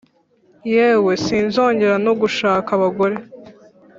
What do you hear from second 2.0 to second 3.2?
nugushaka abagore